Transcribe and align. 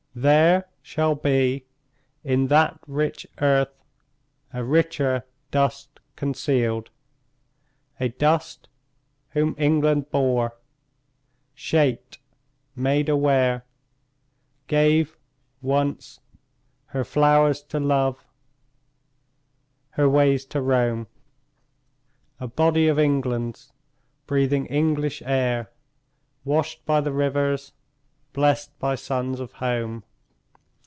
There 0.13 0.67
shall 0.81 1.15
be 1.15 1.67
In 2.25 2.47
that 2.47 2.77
rich 2.85 3.25
earth 3.39 3.73
a 4.51 4.61
richer 4.61 5.23
dust 5.51 6.01
concealed; 6.17 6.89
A 7.97 8.09
dust 8.09 8.67
whom 9.29 9.55
England 9.57 10.09
bore, 10.11 10.57
shaped, 11.53 12.19
made 12.75 13.07
aware, 13.07 13.63
Gave, 14.67 15.15
once, 15.61 16.19
her 16.87 17.05
flowers 17.05 17.61
to 17.63 17.79
love, 17.79 18.25
her 19.91 20.09
ways 20.09 20.43
to 20.47 20.59
roam, 20.61 21.07
A 22.37 22.49
body 22.49 22.89
of 22.89 22.99
England's, 22.99 23.71
breathing 24.27 24.65
English 24.65 25.21
air, 25.25 25.71
Washed 26.43 26.85
by 26.85 26.99
the 26.99 27.13
rivers, 27.13 27.71
blest 28.33 28.77
by 28.79 28.95
suns 28.95 29.41
of 29.41 29.51
home. 29.53 30.05